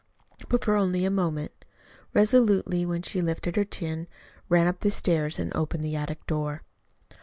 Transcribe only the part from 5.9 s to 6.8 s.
attic door.